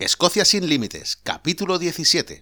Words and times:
Escocia 0.00 0.44
sin 0.44 0.68
Límites, 0.68 1.18
capítulo 1.24 1.76
17. 1.76 2.38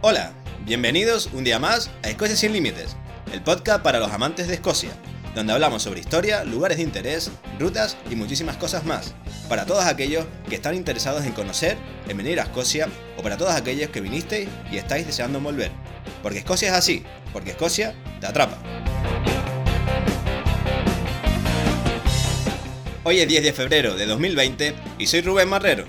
Hola, 0.00 0.32
bienvenidos 0.64 1.30
un 1.32 1.42
día 1.42 1.58
más 1.58 1.90
a 2.04 2.10
Escocia 2.10 2.36
sin 2.36 2.52
Límites, 2.52 2.96
el 3.32 3.42
podcast 3.42 3.82
para 3.82 3.98
los 3.98 4.12
amantes 4.12 4.46
de 4.46 4.54
Escocia, 4.54 4.92
donde 5.34 5.52
hablamos 5.52 5.82
sobre 5.82 6.00
historia, 6.00 6.44
lugares 6.44 6.76
de 6.76 6.82
interés, 6.82 7.30
rutas 7.58 7.96
y 8.10 8.16
muchísimas 8.16 8.56
cosas 8.56 8.84
más, 8.84 9.14
para 9.48 9.64
todos 9.64 9.84
aquellos 9.84 10.26
que 10.48 10.54
están 10.54 10.74
interesados 10.74 11.24
en 11.24 11.32
conocer, 11.32 11.76
en 12.08 12.16
venir 12.16 12.40
a 12.40 12.44
Escocia, 12.44 12.88
o 13.16 13.22
para 13.22 13.36
todos 13.36 13.54
aquellos 13.54 13.90
que 13.90 14.00
vinisteis 14.00 14.48
y 14.70 14.76
estáis 14.76 15.06
deseando 15.06 15.40
volver. 15.40 15.70
Porque 16.22 16.38
Escocia 16.38 16.68
es 16.68 16.74
así, 16.74 17.02
porque 17.32 17.50
Escocia 17.50 17.94
te 18.20 18.26
atrapa. 18.26 18.58
Hoy 23.04 23.18
es 23.18 23.26
10 23.26 23.42
de 23.42 23.52
febrero 23.52 23.96
de 23.96 24.06
2020 24.06 24.74
y 24.98 25.06
soy 25.06 25.22
Rubén 25.22 25.48
Marrero, 25.48 25.86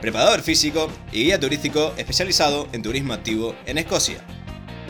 preparador 0.00 0.40
físico 0.40 0.90
y 1.12 1.24
guía 1.24 1.38
turístico 1.38 1.92
especializado 1.98 2.68
en 2.72 2.82
turismo 2.82 3.12
activo 3.12 3.54
en 3.66 3.78
Escocia. 3.78 4.24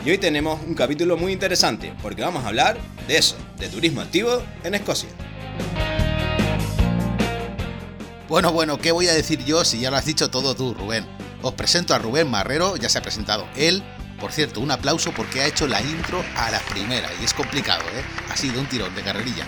Y 0.05 0.11
hoy 0.11 0.19
tenemos 0.19 0.61
un 0.61 0.75
capítulo 0.75 1.17
muy 1.17 1.33
interesante 1.33 1.91
porque 2.03 2.21
vamos 2.21 2.45
a 2.45 2.49
hablar 2.49 2.77
de 3.07 3.17
eso, 3.17 3.35
de 3.57 3.67
turismo 3.69 4.01
activo 4.01 4.43
en 4.63 4.75
Escocia. 4.75 5.09
Bueno, 8.29 8.53
bueno, 8.53 8.77
¿qué 8.77 8.91
voy 8.91 9.07
a 9.07 9.15
decir 9.15 9.43
yo 9.45 9.65
si 9.65 9.79
ya 9.79 9.89
lo 9.89 9.97
has 9.97 10.05
dicho 10.05 10.29
todo 10.29 10.53
tú, 10.53 10.75
Rubén? 10.75 11.07
Os 11.41 11.55
presento 11.55 11.95
a 11.95 11.97
Rubén 11.97 12.29
Marrero, 12.29 12.77
ya 12.77 12.87
se 12.87 12.99
ha 12.99 13.01
presentado 13.01 13.47
él. 13.55 13.83
Por 14.19 14.31
cierto, 14.31 14.61
un 14.61 14.69
aplauso 14.69 15.11
porque 15.11 15.41
ha 15.41 15.47
hecho 15.47 15.67
la 15.67 15.81
intro 15.81 16.23
a 16.35 16.51
la 16.51 16.59
primera 16.59 17.09
y 17.19 17.25
es 17.25 17.33
complicado, 17.33 17.81
¿eh? 17.85 18.03
Ha 18.31 18.37
sido 18.37 18.61
un 18.61 18.67
tirón 18.67 18.93
de 18.93 19.01
carrerilla. 19.01 19.45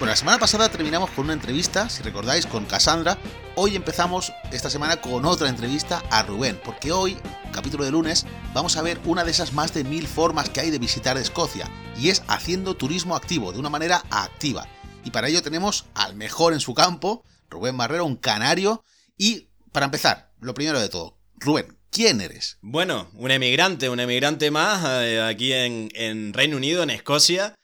Bueno, 0.00 0.12
la 0.12 0.16
semana 0.16 0.38
pasada 0.38 0.70
terminamos 0.70 1.10
con 1.10 1.26
una 1.26 1.34
entrevista, 1.34 1.90
si 1.90 2.02
recordáis, 2.02 2.46
con 2.46 2.64
Cassandra. 2.64 3.18
Hoy 3.54 3.76
empezamos 3.76 4.32
esta 4.50 4.70
semana 4.70 4.98
con 4.98 5.26
otra 5.26 5.50
entrevista 5.50 6.02
a 6.10 6.22
Rubén, 6.22 6.58
porque 6.64 6.90
hoy, 6.90 7.18
capítulo 7.52 7.84
de 7.84 7.90
lunes, 7.90 8.24
vamos 8.54 8.78
a 8.78 8.82
ver 8.82 8.98
una 9.04 9.24
de 9.24 9.30
esas 9.30 9.52
más 9.52 9.74
de 9.74 9.84
mil 9.84 10.06
formas 10.06 10.48
que 10.48 10.60
hay 10.60 10.70
de 10.70 10.78
visitar 10.78 11.18
Escocia, 11.18 11.68
y 11.98 12.08
es 12.08 12.22
haciendo 12.28 12.78
turismo 12.78 13.14
activo, 13.14 13.52
de 13.52 13.58
una 13.58 13.68
manera 13.68 14.02
activa. 14.08 14.66
Y 15.04 15.10
para 15.10 15.28
ello 15.28 15.42
tenemos 15.42 15.84
al 15.92 16.16
mejor 16.16 16.54
en 16.54 16.60
su 16.60 16.72
campo, 16.72 17.22
Rubén 17.50 17.76
Marrero, 17.76 18.06
un 18.06 18.16
canario. 18.16 18.82
Y 19.18 19.48
para 19.70 19.84
empezar, 19.84 20.32
lo 20.40 20.54
primero 20.54 20.80
de 20.80 20.88
todo, 20.88 21.18
Rubén, 21.34 21.76
¿quién 21.90 22.22
eres? 22.22 22.56
Bueno, 22.62 23.10
un 23.12 23.30
emigrante, 23.32 23.90
un 23.90 24.00
emigrante 24.00 24.50
más 24.50 24.82
eh, 24.82 25.20
aquí 25.20 25.52
en, 25.52 25.90
en 25.92 26.32
Reino 26.32 26.56
Unido, 26.56 26.82
en 26.82 26.88
Escocia 26.88 27.54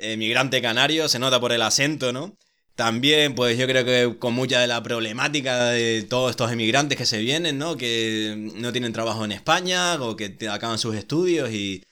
emigrante 0.00 0.62
canario, 0.62 1.08
se 1.08 1.18
nota 1.18 1.40
por 1.40 1.52
el 1.52 1.62
acento, 1.62 2.12
¿no? 2.12 2.36
También, 2.74 3.34
pues 3.34 3.58
yo 3.58 3.66
creo 3.66 3.84
que 3.84 4.18
con 4.18 4.32
mucha 4.34 4.60
de 4.60 4.66
la 4.66 4.82
problemática 4.82 5.66
de 5.66 6.02
todos 6.02 6.30
estos 6.30 6.50
emigrantes 6.50 6.96
que 6.96 7.04
se 7.06 7.18
vienen, 7.18 7.58
¿no? 7.58 7.76
Que 7.76 8.50
no 8.56 8.72
tienen 8.72 8.92
trabajo 8.92 9.24
en 9.24 9.32
España 9.32 9.94
o 10.00 10.16
que 10.16 10.36
acaban 10.50 10.78
sus 10.78 10.96
estudios 10.96 11.50
y, 11.50 11.84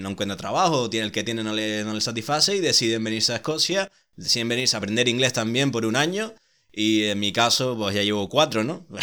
no 0.00 0.10
encuentran 0.10 0.38
trabajo, 0.38 0.82
o 0.84 0.90
el 0.90 1.12
que 1.12 1.24
tiene 1.24 1.42
no 1.42 1.54
le, 1.54 1.84
no 1.84 1.94
le 1.94 2.00
satisface 2.00 2.56
y 2.56 2.60
deciden 2.60 3.04
venirse 3.04 3.32
a 3.32 3.36
Escocia, 3.36 3.90
deciden 4.16 4.48
venirse 4.48 4.76
a 4.76 4.78
aprender 4.78 5.08
inglés 5.08 5.32
también 5.32 5.70
por 5.70 5.84
un 5.86 5.96
año 5.96 6.34
y 6.72 7.04
en 7.04 7.18
mi 7.18 7.32
caso, 7.32 7.76
pues 7.76 7.94
ya 7.94 8.02
llevo 8.02 8.28
cuatro, 8.28 8.62
¿no? 8.62 8.86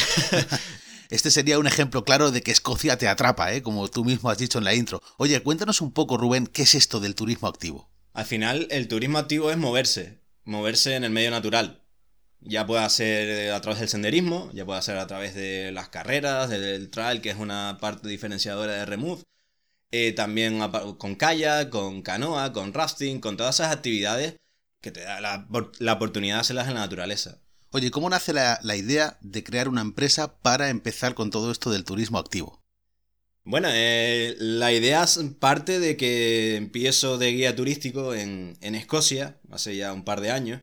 Este 1.10 1.30
sería 1.30 1.60
un 1.60 1.68
ejemplo 1.68 2.04
claro 2.04 2.32
de 2.32 2.42
que 2.42 2.50
Escocia 2.50 2.98
te 2.98 3.08
atrapa, 3.08 3.54
¿eh? 3.54 3.62
como 3.62 3.88
tú 3.88 4.04
mismo 4.04 4.32
has 4.32 4.40
dicho 4.40 4.58
en 4.58 4.64
la 4.64 4.74
intro. 4.74 5.00
Oye, 5.18 5.40
cuéntanos 5.44 5.80
un 5.82 5.92
poco, 5.92 6.18
Rubén, 6.18 6.48
¿qué 6.48 6.64
es 6.64 6.74
esto 6.74 7.00
del 7.00 7.14
turismo 7.14 7.48
activo? 7.48 7.93
Al 8.14 8.26
final, 8.26 8.68
el 8.70 8.88
turismo 8.88 9.18
activo 9.18 9.50
es 9.50 9.58
moverse, 9.58 10.20
moverse 10.44 10.96
en 10.96 11.04
el 11.04 11.10
medio 11.10 11.32
natural. 11.32 11.82
Ya 12.42 12.66
puede 12.68 12.88
ser 12.92 13.52
a 13.52 13.62
través 13.62 13.80
del 13.80 13.90
senderismo, 13.90 14.52
ya 14.54 14.66
puede 14.66 14.82
ser 14.84 14.98
a 14.98 15.08
través 15.08 15.34
de 15.34 15.72
las 15.72 15.90
carreras, 15.90 16.50
del 16.50 16.90
trail, 16.92 17.22
que 17.22 17.32
es 17.32 17.38
una 17.38 17.78
parte 17.82 18.08
diferenciadora 18.08 18.74
de 18.74 18.86
Remove. 18.86 19.24
Eh, 19.92 20.12
también 20.12 20.60
con 20.98 21.16
kayak, 21.16 21.70
con 21.70 22.02
canoa, 22.04 22.54
con 22.54 22.74
rafting, 22.74 23.20
con 23.20 23.38
todas 23.38 23.56
esas 23.56 23.72
actividades 23.72 24.36
que 24.82 24.92
te 24.92 25.02
da 25.02 25.22
la, 25.22 25.48
oportunidad 25.94 26.36
de 26.36 26.42
hacerlas 26.42 26.68
en 26.68 26.76
la 26.76 26.82
naturaleza. 26.82 27.40
Oye, 27.72 27.90
¿cómo 27.90 28.10
nace 28.10 28.34
la 28.34 28.76
idea 28.76 29.18
de 29.22 29.44
crear 29.44 29.68
una 29.68 29.82
empresa 29.82 30.40
para 30.42 30.70
empezar 30.70 31.16
con 31.16 31.32
todo 31.32 31.52
esto 31.52 31.72
del 31.72 31.86
turismo 31.86 32.20
activo? 32.20 32.63
Bueno, 33.46 33.68
eh, 33.72 34.36
la 34.40 34.72
idea 34.72 35.06
parte 35.40 35.80
de 35.80 35.98
que 35.98 36.56
empiezo 36.56 37.18
de 37.18 37.32
guía 37.34 37.56
turístico 37.56 38.14
en, 38.16 38.58
Escocia, 38.62 39.38
hace 39.52 39.76
ya 39.76 39.92
un 39.92 40.06
par 40.06 40.22
de 40.22 40.32
años. 40.32 40.62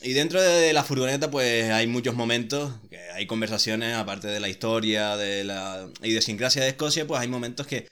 Y 0.00 0.12
dentro 0.14 0.40
de 0.42 0.72
la 0.72 0.84
furgoneta, 0.84 1.30
pues 1.30 1.70
hay 1.70 1.86
muchos 1.86 2.14
momentos, 2.16 2.74
que 2.90 2.98
hay 3.12 3.26
conversaciones, 3.26 3.96
aparte 3.96 4.28
de 4.28 4.40
la 4.40 4.48
historia, 4.48 5.16
de 5.16 5.44
la 5.44 5.88
idiosincrasia 6.02 6.62
de 6.62 6.70
Escocia, 6.70 7.06
pues 7.06 7.20
hay 7.20 7.28
momentos 7.28 7.66
que 7.66 7.88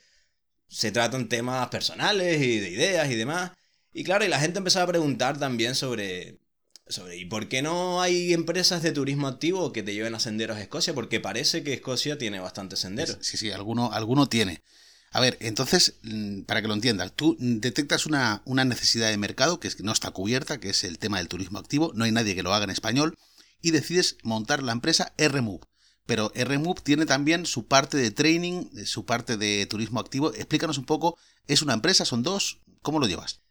se 0.69 0.91
tratan 0.91 1.29
temas 1.29 1.67
personales 1.69 2.41
y 2.41 2.59
de 2.59 2.69
ideas 2.71 3.11
y 3.11 3.15
demás. 3.15 3.51
Y 3.93 4.03
claro, 4.03 4.25
y 4.25 4.29
la 4.29 4.39
gente 4.39 4.59
empezó 4.59 4.81
a 4.81 4.87
preguntar 4.87 5.39
también 5.39 5.75
sobre 5.75 6.39
¿Y 7.15 7.25
por 7.25 7.49
qué 7.49 7.61
no 7.61 8.01
hay 8.01 8.33
empresas 8.33 8.81
de 8.81 8.91
turismo 8.91 9.27
activo 9.27 9.73
que 9.73 9.83
te 9.83 9.93
lleven 9.93 10.15
a 10.15 10.19
senderos 10.19 10.57
a 10.57 10.61
Escocia? 10.61 10.93
Porque 10.93 11.19
parece 11.19 11.63
que 11.63 11.73
Escocia 11.73 12.17
tiene 12.17 12.39
bastantes 12.39 12.79
senderos. 12.79 13.17
Sí, 13.21 13.37
sí, 13.37 13.51
alguno, 13.51 13.91
alguno 13.91 14.27
tiene. 14.27 14.61
A 15.11 15.19
ver, 15.19 15.37
entonces, 15.39 15.95
mm, 16.03 16.41
para 16.41 16.61
que 16.61 16.67
lo 16.67 16.73
entiendas, 16.73 17.13
tú 17.13 17.35
detectas 17.39 18.05
una, 18.05 18.41
una 18.45 18.65
necesidad 18.65 19.09
de 19.09 19.17
mercado 19.17 19.59
que, 19.59 19.69
que 19.69 19.83
no 19.83 19.91
está 19.91 20.11
cubierta, 20.11 20.59
que 20.59 20.69
es 20.69 20.83
el 20.83 20.99
tema 20.99 21.17
del 21.17 21.27
turismo 21.27 21.59
activo, 21.59 21.91
no 21.95 22.03
hay 22.03 22.11
nadie 22.11 22.35
que 22.35 22.43
lo 22.43 22.53
haga 22.53 22.65
en 22.65 22.69
español, 22.69 23.17
y 23.61 23.71
decides 23.71 24.17
montar 24.23 24.63
la 24.63 24.73
empresa 24.73 25.13
RMove. 25.17 25.65
Pero 26.05 26.31
RMove 26.35 26.81
tiene 26.83 27.05
también 27.05 27.45
su 27.45 27.67
parte 27.67 27.97
de 27.97 28.11
training, 28.11 28.69
su 28.85 29.05
parte 29.05 29.37
de 29.37 29.65
turismo 29.65 29.99
activo. 29.99 30.33
Explícanos 30.33 30.77
un 30.77 30.85
poco, 30.85 31.17
¿es 31.47 31.61
una 31.61 31.73
empresa? 31.73 32.05
¿Son 32.05 32.23
dos? 32.23 32.61
¿Cómo 32.81 32.99
lo 32.99 33.07
llevas? 33.07 33.41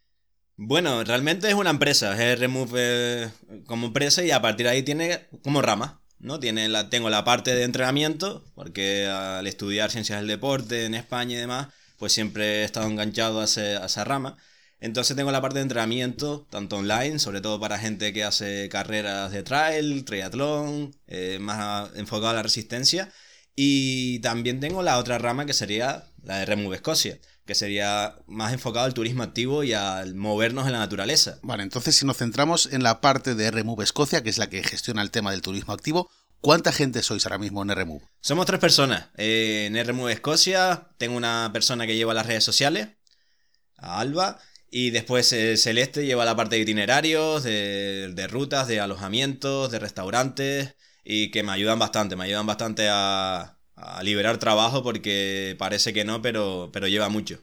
Bueno, 0.59 1.05
realmente 1.05 1.49
es 1.49 1.55
una 1.55 1.69
empresa, 1.71 2.13
es 2.33 2.39
Remove 2.39 2.81
eh, 2.81 3.31
como 3.67 3.89
empresa 3.89 4.25
y 4.25 4.31
a 4.31 4.41
partir 4.41 4.65
de 4.65 4.73
ahí 4.73 4.83
tiene 4.83 5.27
como 5.43 5.61
rama, 5.61 6.01
¿no? 6.19 6.41
Tiene 6.41 6.69
la, 6.71 6.89
tengo 6.89 7.11
la 7.11 7.25
parte 7.25 7.55
de 7.55 7.65
entrenamiento, 7.65 8.43
porque 8.55 9.07
al 9.07 9.47
estudiar 9.47 9.91
ciencias 9.91 10.19
del 10.19 10.29
deporte 10.29 10.87
en 10.87 10.95
España 10.95 11.35
y 11.35 11.41
demás, 11.41 11.69
pues 11.99 12.13
siempre 12.15 12.63
he 12.63 12.65
estado 12.65 12.87
enganchado 12.87 13.41
a, 13.41 13.45
esa 13.45 14.05
rama. 14.05 14.39
Entonces 14.81 15.15
tengo 15.17 15.31
la 15.31 15.43
parte 15.43 15.59
de 15.59 15.63
entrenamiento, 15.63 16.47
tanto 16.51 16.77
online, 16.77 17.19
sobre 17.19 17.43
todo 17.43 17.61
para 17.61 17.79
gente 17.79 18.13
que 18.15 18.25
hace 18.25 18.69
carreras 18.71 19.33
de 19.33 19.43
trail, 19.43 20.05
triatlón, 20.07 20.95
eh, 21.07 21.39
más 21.41 21.91
enfocado 21.97 22.31
a 22.31 22.35
la 22.35 22.43
resistencia. 22.43 23.11
Y 23.55 24.21
también 24.21 24.61
tengo 24.61 24.83
la 24.83 24.99
otra 24.99 25.19
rama 25.19 25.47
que 25.47 25.55
sería 25.55 26.05
la 26.23 26.39
de 26.39 26.47
Remove 26.47 26.77
Escocia 26.77 27.19
que 27.47 27.55
sería 27.55 28.17
más 28.27 28.53
enfocado 28.53 28.85
al 28.85 28.95
turismo 28.95 29.23
activo 29.23 29.63
y 29.63 29.73
al 29.73 30.15
movernos 30.15 30.67
en 30.67 30.73
la 30.73 30.81
naturaleza. 30.81 31.39
Vale, 31.43 31.63
entonces 31.63 31.97
si 31.97 32.05
nos 32.05 32.19
centramos 32.19 32.67
en 32.73 32.83
la 32.83 33.01
parte 33.01 33.35
de 33.35 33.51
Remove 33.51 33.85
Escocia, 33.85 34.23
que 34.23 34.31
es 34.31 34.39
la 34.39 34.51
que 34.51 34.63
gestiona 34.65 35.01
el 35.03 35.13
tema 35.13 35.31
del 35.31 35.43
turismo 35.43 35.73
activo, 35.73 36.11
¿cuánta 36.41 36.73
gente 36.73 37.03
sois 37.03 37.25
ahora 37.25 37.39
mismo 37.39 37.63
en 37.63 37.69
Remove? 37.69 38.05
Somos 38.21 38.47
tres 38.47 38.59
personas. 38.59 39.07
Eh, 39.17 39.67
en 39.73 39.87
Remove 39.87 40.13
Escocia 40.13 40.89
tengo 40.99 41.17
una 41.17 41.51
persona 41.53 41.87
que 41.87 41.97
lleva 41.97 42.15
las 42.15 42.27
redes 42.27 42.45
sociales, 42.45 42.89
a 43.77 44.01
Alba, 44.01 44.41
y 44.69 44.91
después 44.91 45.33
eh, 45.33 45.57
Celeste 45.57 46.05
lleva 46.05 46.25
la 46.25 46.35
parte 46.35 46.57
de 46.57 46.63
itinerarios, 46.63 47.45
de, 47.45 48.13
de 48.13 48.27
rutas, 48.27 48.67
de 48.67 48.81
alojamientos, 48.81 49.71
de 49.71 49.79
restaurantes, 49.79 50.75
y 51.05 51.31
que 51.31 51.45
me 51.45 51.53
ayudan 51.53 51.79
bastante, 51.79 52.17
me 52.17 52.25
ayudan 52.25 52.47
bastante 52.47 52.89
a, 52.91 53.56
a 53.77 54.03
liberar 54.03 54.39
trabajo 54.39 54.83
porque 54.83 55.55
parece 55.59 55.93
que 55.93 56.05
no, 56.05 56.23
pero, 56.23 56.71
pero 56.73 56.89
lleva 56.89 57.09
mucho. 57.09 57.41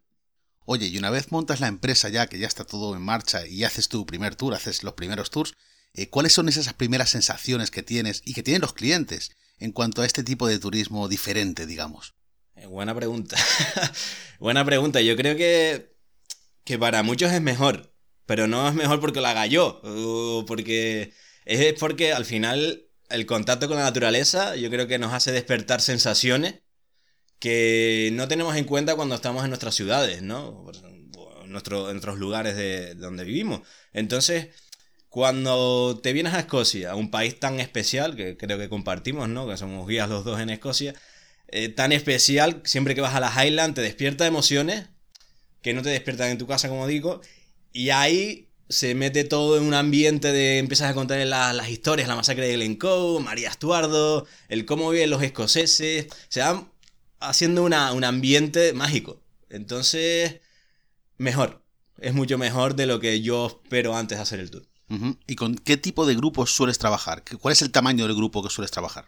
Oye, 0.65 0.87
y 0.87 0.97
una 0.97 1.09
vez 1.09 1.31
montas 1.31 1.59
la 1.59 1.67
empresa 1.67 2.09
ya, 2.09 2.27
que 2.27 2.39
ya 2.39 2.47
está 2.47 2.63
todo 2.63 2.95
en 2.95 3.01
marcha 3.01 3.45
y 3.45 3.63
haces 3.63 3.89
tu 3.89 4.05
primer 4.05 4.35
tour, 4.35 4.53
haces 4.53 4.83
los 4.83 4.93
primeros 4.93 5.29
tours, 5.29 5.53
eh, 5.93 6.09
¿cuáles 6.09 6.33
son 6.33 6.49
esas 6.49 6.73
primeras 6.73 7.09
sensaciones 7.09 7.69
que 7.69 7.83
tienes 7.83 8.21
y 8.25 8.33
que 8.33 8.43
tienen 8.43 8.61
los 8.61 8.73
clientes 8.73 9.31
en 9.59 9.71
cuanto 9.71 10.01
a 10.01 10.05
este 10.05 10.23
tipo 10.23 10.47
de 10.47 10.59
turismo 10.59 11.07
diferente, 11.07 11.65
digamos? 11.65 12.15
Eh, 12.55 12.65
buena 12.65 12.95
pregunta. 12.95 13.37
buena 14.39 14.65
pregunta. 14.65 15.01
Yo 15.01 15.15
creo 15.15 15.35
que, 15.35 15.95
que 16.63 16.79
para 16.79 17.03
muchos 17.03 17.31
es 17.31 17.41
mejor, 17.41 17.93
pero 18.25 18.47
no 18.47 18.67
es 18.67 18.73
mejor 18.73 18.99
porque 18.99 19.21
lo 19.21 19.27
haga 19.27 19.45
yo, 19.45 19.81
porque 20.47 21.13
es 21.45 21.73
porque 21.73 22.13
al 22.13 22.25
final 22.25 22.87
el 23.13 23.25
contacto 23.25 23.67
con 23.67 23.77
la 23.77 23.83
naturaleza 23.83 24.55
yo 24.55 24.69
creo 24.69 24.87
que 24.87 24.99
nos 24.99 25.13
hace 25.13 25.31
despertar 25.31 25.81
sensaciones 25.81 26.61
que 27.39 28.09
no 28.13 28.27
tenemos 28.27 28.55
en 28.55 28.65
cuenta 28.65 28.95
cuando 28.95 29.15
estamos 29.15 29.43
en 29.43 29.49
nuestras 29.49 29.75
ciudades, 29.75 30.21
¿no? 30.21 30.65
En, 30.83 31.11
nuestros 31.51 32.17
lugares 32.17 32.55
de, 32.55 32.95
donde 32.95 33.23
vivimos. 33.23 33.61
Entonces, 33.93 34.49
Cuando 35.09 35.99
te 36.01 36.13
vienes 36.13 36.33
a 36.33 36.39
Escocia, 36.39 36.95
un 36.95 37.11
país 37.11 37.39
tan 37.39 37.59
especial, 37.59 38.15
que 38.15 38.35
creo 38.37 38.57
que 38.57 38.69
compartimos, 38.69 39.29
¿no? 39.29 39.47
Que 39.47 39.57
somos 39.57 39.87
guías 39.87 40.09
los 40.09 40.25
dos 40.25 40.39
en 40.39 40.49
Escocia, 40.49 40.95
eh, 41.49 41.69
tan 41.69 41.91
especial, 41.91 42.61
siempre 42.65 42.95
que 42.95 43.01
vas 43.01 43.15
a 43.15 43.19
la 43.19 43.31
Highland 43.31 43.75
te 43.75 43.81
despierta 43.81 44.25
emociones 44.25 44.87
que 45.61 45.73
no 45.73 45.83
te 45.83 45.89
despiertan 45.89 46.31
en 46.31 46.39
tu 46.39 46.47
casa, 46.47 46.69
como 46.69 46.87
digo, 46.87 47.21
y 47.71 47.91
ahí 47.91 48.49
se 48.69 48.95
mete 48.95 49.23
todo 49.23 49.57
en 49.57 49.63
un 49.63 49.73
ambiente 49.73 50.31
de 50.31 50.59
empiezas 50.59 50.89
a 50.89 50.93
contar 50.93 51.25
las 51.25 51.69
historias, 51.69 52.07
la 52.07 52.15
masacre 52.15 52.47
de 52.47 52.55
Glencoe, 52.55 53.21
María 53.21 53.49
Estuardo, 53.49 54.25
el 54.49 54.65
cómo 54.65 54.89
viven 54.89 55.09
los 55.09 55.21
escoceses, 55.21 56.07
se 56.29 56.39
van 56.39 56.71
haciendo 57.19 57.63
un 57.63 57.73
ambiente 57.73 58.73
mágico. 58.73 59.21
Entonces, 59.49 60.41
mejor, 61.17 61.63
es 61.99 62.13
mucho 62.13 62.37
mejor 62.37 62.75
de 62.75 62.85
lo 62.85 62.99
que 62.99 63.21
yo 63.21 63.47
espero 63.47 63.95
antes 63.95 64.17
de 64.17 64.21
hacer 64.21 64.39
el 64.39 64.51
tour. 64.51 64.67
¿Y 65.25 65.35
con 65.35 65.55
qué 65.55 65.77
tipo 65.77 66.05
de 66.05 66.15
grupos 66.15 66.51
sueles 66.51 66.77
trabajar? 66.77 67.23
¿Cuál 67.39 67.53
es 67.53 67.61
el 67.63 67.71
tamaño 67.71 68.05
del 68.05 68.15
grupo 68.15 68.43
que 68.43 68.49
sueles 68.49 68.69
trabajar? 68.69 69.05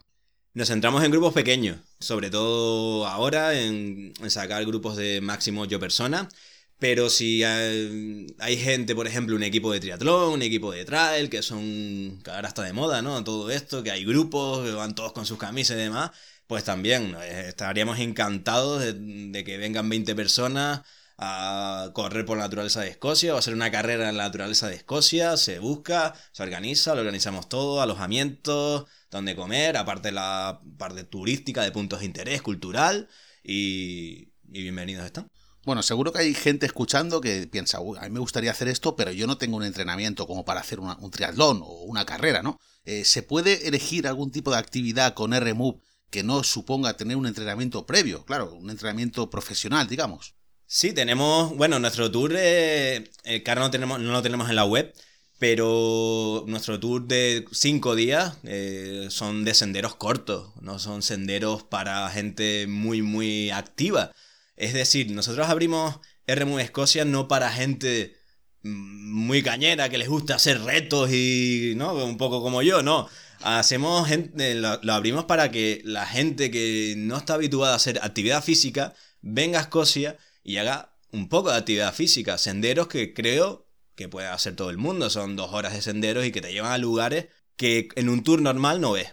Nos 0.54 0.70
centramos 0.70 1.04
en 1.04 1.12
grupos 1.12 1.34
pequeños, 1.34 1.80
sobre 2.00 2.30
todo 2.30 3.06
ahora 3.06 3.60
en, 3.60 4.14
sacar 4.30 4.66
grupos 4.66 4.96
de 4.96 5.20
máximo 5.22 5.62
8 5.62 5.80
personas. 5.80 6.28
Pero 6.78 7.10
si 7.10 7.44
hay, 7.44 8.58
gente, 8.58 8.96
por 8.96 9.08
ejemplo, 9.08 9.36
un 9.36 9.44
equipo 9.44 9.72
de 9.72 9.80
triatlón, 9.80 10.34
un 10.34 10.42
equipo 10.42 10.72
de 10.72 10.84
trail, 10.86 11.30
que 11.30 11.42
son, 11.42 12.22
que 12.24 12.32
ahora 12.32 12.50
está 12.50 12.64
de 12.64 12.74
moda, 12.74 13.02
¿no? 13.02 13.24
Todo 13.24 13.50
esto, 13.50 13.82
que 13.82 13.92
hay 13.92 14.04
grupos, 14.04 14.66
que 14.66 14.72
van 14.74 14.94
todos 14.94 15.14
con 15.14 15.26
sus 15.26 15.38
camisas 15.38 15.78
y 15.78 15.82
demás, 15.82 16.12
pues 16.48 16.64
también 16.64 17.16
eh, 17.22 17.46
estaríamos 17.50 18.00
encantados 18.00 18.82
de, 18.84 19.44
que 19.46 19.58
vengan 19.58 19.90
20 19.90 20.16
personas 20.16 20.82
a 21.18 21.92
correr 21.94 22.26
por 22.26 22.38
la 22.38 22.44
naturaleza 22.44 22.82
de 22.82 22.90
Escocia 22.90 23.34
o 23.34 23.38
hacer 23.38 23.54
una 23.54 23.72
carrera 23.72 24.10
en 24.10 24.18
la 24.18 24.24
naturaleza 24.26 24.68
de 24.68 24.76
Escocia, 24.76 25.38
se 25.38 25.60
busca, 25.60 26.14
se 26.34 26.44
organiza, 26.44 26.94
lo 26.94 27.02
organizamos 27.02 27.48
todo, 27.48 27.82
alojamientos, 27.82 28.86
donde 29.10 29.36
comer, 29.36 29.78
aparte 29.78 30.12
la 30.12 30.62
parte 30.78 31.06
turística 31.06 31.64
de 31.64 31.72
puntos 31.72 32.00
de 32.02 32.06
interés 32.06 32.42
cultural 32.42 33.08
y, 33.44 34.30
bienvenidos 34.44 35.06
están. 35.06 35.30
Bueno, 35.66 35.82
seguro 35.82 36.14
que 36.14 36.20
hay 36.20 36.36
gente 36.36 36.68
escuchando 36.68 37.20
que 37.20 37.48
piensa, 37.48 37.80
a 37.80 38.04
mí 38.04 38.10
me 38.12 38.20
gustaría 38.20 38.52
hacer 38.52 38.68
esto, 38.68 38.96
pero 38.96 39.12
yo 39.12 39.26
no 39.26 39.40
tengo 39.40 39.58
un 39.58 39.64
entrenamiento 39.64 40.28
como 40.28 40.46
para 40.46 40.60
hacer 40.60 40.80
un 40.80 41.10
triatlón 41.10 41.62
o 41.64 41.86
una 41.86 42.06
carrera, 42.06 42.44
¿no? 42.44 42.60
Eh, 42.86 43.04
¿Se 43.04 43.24
puede 43.24 43.68
elegir 43.68 44.08
algún 44.08 44.32
tipo 44.32 44.52
de 44.52 44.58
actividad 44.58 45.16
con 45.16 45.34
RMUV 45.34 45.82
que 46.12 46.22
no 46.22 46.44
suponga 46.44 46.96
tener 46.98 47.18
un 47.18 47.26
entrenamiento 47.26 47.88
previo? 47.88 48.24
Claro, 48.26 48.54
un 48.54 48.70
entrenamiento 48.70 49.32
profesional, 49.32 49.88
digamos. 49.88 50.36
Sí, 50.68 50.94
tenemos, 50.94 51.58
bueno, 51.58 51.80
nuestro 51.80 52.12
tour, 52.12 52.34
eh, 52.38 53.10
eh 53.24 53.44
no, 53.56 53.72
tenemos, 53.72 54.00
no 54.00 54.12
lo 54.12 54.22
tenemos 54.22 54.48
en 54.52 54.58
la 54.58 54.66
web, 54.66 54.94
pero 55.40 56.44
nuestro 56.48 56.80
tour 56.80 57.08
de 57.08 57.44
cinco 57.52 57.96
días 57.96 58.38
eh, 58.44 59.08
son 59.10 59.44
de 59.44 59.56
senderos 59.56 59.96
cortos, 59.96 60.52
no 60.62 60.78
son 60.78 61.02
senderos 61.02 61.64
para 61.64 62.08
gente 62.12 62.68
muy, 62.68 63.02
muy 63.02 63.50
activa. 63.50 64.12
Es 64.56 64.74
decir, 64.74 65.12
nosotros 65.12 65.48
abrimos 65.48 66.00
RMU 66.28 66.60
Escocia 66.60 67.06
no 67.06 67.28
para 67.28 67.52
gente 67.52 68.16
muy 68.64 69.44
cañera 69.44 69.90
que 69.90 69.98
les 69.98 70.08
gusta 70.08 70.36
hacer 70.36 70.62
retos 70.62 71.12
y, 71.12 71.74
¿no? 71.76 71.94
Un 71.94 72.18
poco 72.18 72.42
como 72.42 72.62
yo, 72.62 72.82
no. 72.82 73.08
Hacemos 73.42 74.08
gente, 74.08 74.56
lo, 74.56 74.80
lo 74.82 74.94
abrimos 74.94 75.26
para 75.26 75.52
que 75.52 75.82
la 75.86 76.06
gente 76.06 76.50
que 76.50 76.96
no 76.98 77.18
está 77.18 77.36
habituada 77.36 77.74
a 77.74 77.78
hacer 77.78 78.00
actividad 78.02 78.44
física 78.44 78.94
venga 79.22 79.60
a 79.60 79.64
Escocia 79.64 80.18
y 80.44 80.58
haga 80.58 80.96
un 81.12 81.30
poco 81.30 81.52
de 81.52 81.58
actividad 81.58 81.94
física. 81.94 82.38
Senderos 82.38 82.88
que 82.88 83.14
creo 83.14 83.68
que 83.96 84.10
puede 84.10 84.28
hacer 84.28 84.56
todo 84.56 84.70
el 84.70 84.78
mundo. 84.78 85.10
Son 85.10 85.36
dos 85.36 85.54
horas 85.54 85.74
de 85.74 85.82
senderos 85.82 86.26
y 86.26 86.32
que 86.32 86.42
te 86.42 86.52
llevan 86.52 86.72
a 86.72 86.78
lugares 86.78 87.28
que 87.56 87.90
en 87.96 88.10
un 88.10 88.24
tour 88.24 88.42
normal 88.42 88.82
no 88.82 88.94
ves. 88.94 89.08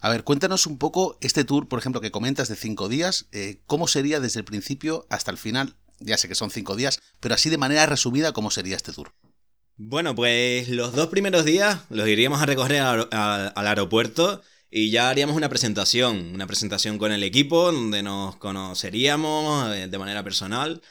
A 0.00 0.08
ver, 0.10 0.24
cuéntanos 0.24 0.66
un 0.66 0.78
poco 0.78 1.18
este 1.20 1.44
tour, 1.44 1.68
por 1.68 1.78
ejemplo, 1.78 2.00
que 2.00 2.10
comentas 2.10 2.48
de 2.48 2.56
cinco 2.56 2.88
días. 2.88 3.26
Eh, 3.32 3.60
¿Cómo 3.66 3.88
sería 3.88 4.20
desde 4.20 4.40
el 4.40 4.44
principio 4.44 5.06
hasta 5.10 5.30
el 5.30 5.38
final? 5.38 5.74
Ya 6.00 6.16
sé 6.16 6.28
que 6.28 6.34
son 6.34 6.50
cinco 6.50 6.76
días, 6.76 7.00
pero 7.20 7.34
así 7.34 7.50
de 7.50 7.58
manera 7.58 7.86
resumida, 7.86 8.32
¿cómo 8.32 8.50
sería 8.50 8.76
este 8.76 8.92
tour? 8.92 9.12
Bueno, 9.76 10.14
pues 10.14 10.68
los 10.68 10.92
dos 10.92 11.08
primeros 11.08 11.44
días 11.44 11.80
los 11.90 12.08
iríamos 12.08 12.40
a 12.42 12.46
recorrer 12.46 12.80
al 12.80 13.66
aeropuerto 13.66 14.42
y 14.70 14.90
ya 14.90 15.08
haríamos 15.08 15.36
una 15.36 15.48
presentación, 15.48 16.34
una 16.34 16.46
presentación 16.46 16.98
con 16.98 17.12
el 17.12 17.22
equipo, 17.22 17.72
donde 17.72 18.02
nos 18.02 18.36
conoceríamos 18.36 19.74
eh, 19.74 19.88
de 19.88 19.98
manera 19.98 20.22
personal. 20.22 20.82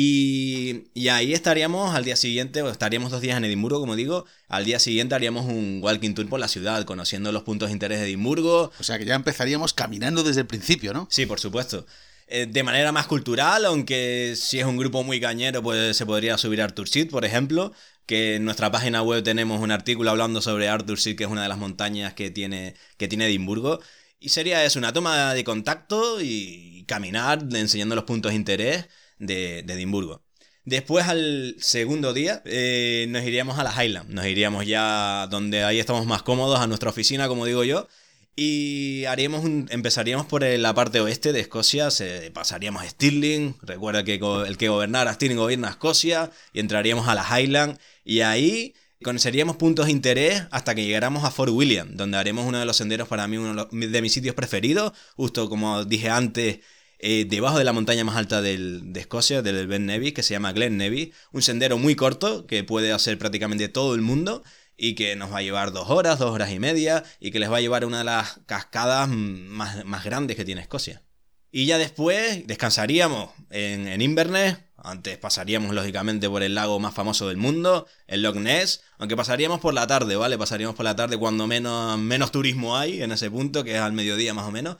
Y, 0.00 0.92
y, 0.94 1.08
ahí 1.08 1.32
estaríamos 1.32 1.92
al 1.92 2.04
día 2.04 2.14
siguiente, 2.14 2.62
o 2.62 2.70
estaríamos 2.70 3.10
dos 3.10 3.20
días 3.20 3.36
en 3.36 3.44
Edimburgo, 3.44 3.80
como 3.80 3.96
digo. 3.96 4.26
Al 4.46 4.64
día 4.64 4.78
siguiente 4.78 5.16
haríamos 5.16 5.46
un 5.46 5.80
walking 5.82 6.14
tour 6.14 6.28
por 6.28 6.38
la 6.38 6.46
ciudad, 6.46 6.84
conociendo 6.84 7.32
los 7.32 7.42
puntos 7.42 7.68
de 7.68 7.72
interés 7.72 7.98
de 7.98 8.06
Edimburgo. 8.06 8.70
O 8.78 8.84
sea 8.84 8.96
que 8.96 9.04
ya 9.04 9.16
empezaríamos 9.16 9.74
caminando 9.74 10.22
desde 10.22 10.42
el 10.42 10.46
principio, 10.46 10.92
¿no? 10.92 11.08
Sí, 11.10 11.26
por 11.26 11.40
supuesto. 11.40 11.84
Eh, 12.28 12.46
de 12.48 12.62
manera 12.62 12.92
más 12.92 13.08
cultural, 13.08 13.64
aunque 13.64 14.34
si 14.36 14.60
es 14.60 14.66
un 14.66 14.76
grupo 14.76 15.02
muy 15.02 15.20
cañero, 15.20 15.64
pues 15.64 15.96
se 15.96 16.06
podría 16.06 16.38
subir 16.38 16.62
a 16.62 16.66
Arthur 16.66 16.88
Seat, 16.88 17.10
por 17.10 17.24
ejemplo, 17.24 17.72
que 18.06 18.36
en 18.36 18.44
nuestra 18.44 18.70
página 18.70 19.02
web 19.02 19.24
tenemos 19.24 19.60
un 19.60 19.72
artículo 19.72 20.12
hablando 20.12 20.40
sobre 20.40 20.68
Arthur 20.68 21.00
Seat, 21.00 21.16
que 21.16 21.24
es 21.24 21.30
una 21.30 21.42
de 21.42 21.48
las 21.48 21.58
montañas 21.58 22.14
que 22.14 22.30
tiene, 22.30 22.76
que 22.98 23.08
tiene 23.08 23.26
Edimburgo. 23.26 23.80
Y 24.20 24.28
sería 24.28 24.64
eso, 24.64 24.78
una 24.78 24.92
toma 24.92 25.34
de 25.34 25.42
contacto 25.42 26.20
y 26.20 26.84
caminar 26.86 27.44
enseñando 27.52 27.96
los 27.96 28.04
puntos 28.04 28.30
de 28.30 28.36
interés 28.36 28.86
de, 29.18 29.60
Edimburgo. 29.60 30.22
Después 30.64 31.08
al 31.08 31.56
segundo 31.58 32.12
día 32.12 32.42
eh, 32.44 33.06
nos 33.08 33.24
iríamos 33.24 33.58
a 33.58 33.64
la 33.64 33.72
Highland, 33.72 34.10
nos 34.10 34.26
iríamos 34.26 34.66
ya 34.66 35.26
donde 35.30 35.64
ahí 35.64 35.78
estamos 35.78 36.04
más 36.04 36.22
cómodos, 36.22 36.60
a 36.60 36.66
nuestra 36.66 36.90
oficina, 36.90 37.26
como 37.26 37.46
digo 37.46 37.64
yo, 37.64 37.88
y 38.36 39.04
haríamos 39.06 39.44
empezaríamos 39.44 40.26
por 40.26 40.44
la 40.44 40.74
parte 40.74 41.00
oeste 41.00 41.32
de 41.32 41.40
Escocia, 41.40 41.90
se, 41.90 42.30
pasaríamos 42.30 42.82
a 42.82 42.88
Stirling, 42.88 43.56
recuerda 43.62 44.04
que 44.04 44.20
el 44.46 44.56
que 44.58 44.68
gobernara 44.68 45.12
Stirling 45.14 45.38
gobierna 45.38 45.70
Escocia, 45.70 46.30
y 46.52 46.60
entraríamos 46.60 47.08
a 47.08 47.14
la 47.14 47.24
Highland, 47.24 47.78
y 48.04 48.20
ahí 48.20 48.74
conoceríamos 49.02 49.56
puntos 49.56 49.86
de 49.86 49.92
interés 49.92 50.44
hasta 50.50 50.74
que 50.74 50.84
llegáramos 50.84 51.24
a 51.24 51.30
Fort 51.30 51.52
William, 51.52 51.96
donde 51.96 52.16
haremos 52.16 52.46
uno 52.46 52.58
de 52.58 52.64
los 52.64 52.76
senderos 52.76 53.08
para 53.08 53.26
mí, 53.26 53.38
uno 53.38 53.68
de 53.70 54.02
mis 54.02 54.12
sitios 54.12 54.34
preferidos, 54.34 54.92
justo 55.16 55.48
como 55.48 55.84
dije 55.84 56.10
antes, 56.10 56.60
eh, 56.98 57.26
debajo 57.28 57.58
de 57.58 57.64
la 57.64 57.72
montaña 57.72 58.04
más 58.04 58.16
alta 58.16 58.42
de 58.42 58.92
Escocia, 58.96 59.42
del 59.42 59.66
Ben 59.68 59.86
Nevis, 59.86 60.14
que 60.14 60.22
se 60.22 60.34
llama 60.34 60.52
Glen 60.52 60.76
Nevis, 60.76 61.14
un 61.32 61.42
sendero 61.42 61.78
muy 61.78 61.94
corto 61.94 62.46
que 62.46 62.64
puede 62.64 62.92
hacer 62.92 63.18
prácticamente 63.18 63.68
todo 63.68 63.94
el 63.94 64.02
mundo 64.02 64.42
y 64.76 64.94
que 64.94 65.16
nos 65.16 65.32
va 65.32 65.38
a 65.38 65.42
llevar 65.42 65.72
dos 65.72 65.90
horas, 65.90 66.18
dos 66.18 66.32
horas 66.32 66.52
y 66.52 66.58
media, 66.58 67.04
y 67.20 67.32
que 67.32 67.40
les 67.40 67.50
va 67.50 67.58
a 67.58 67.60
llevar 67.60 67.84
una 67.84 67.98
de 67.98 68.04
las 68.04 68.40
cascadas 68.46 69.08
más, 69.08 69.84
más 69.84 70.04
grandes 70.04 70.36
que 70.36 70.44
tiene 70.44 70.60
Escocia. 70.60 71.02
Y 71.50 71.66
ya 71.66 71.78
después 71.78 72.46
descansaríamos 72.46 73.30
en, 73.50 73.88
en, 73.88 74.00
Inverness, 74.00 74.58
antes 74.76 75.18
pasaríamos 75.18 75.74
lógicamente 75.74 76.28
por 76.28 76.42
el 76.42 76.54
lago 76.54 76.78
más 76.78 76.94
famoso 76.94 77.26
del 77.28 77.38
mundo, 77.38 77.86
el 78.06 78.22
Loch 78.22 78.36
Ness, 78.36 78.82
aunque 78.98 79.16
pasaríamos 79.16 79.58
por 79.58 79.74
la 79.74 79.86
tarde, 79.86 80.14
¿vale? 80.14 80.38
Pasaríamos 80.38 80.76
por 80.76 80.84
la 80.84 80.94
tarde 80.94 81.16
cuando 81.16 81.46
menos, 81.46 81.98
menos 81.98 82.30
turismo 82.30 82.76
hay 82.76 83.02
en 83.02 83.10
ese 83.10 83.30
punto, 83.30 83.64
que 83.64 83.74
es 83.74 83.80
al 83.80 83.92
mediodía 83.92 84.34
más 84.34 84.46
o 84.46 84.52
menos. 84.52 84.76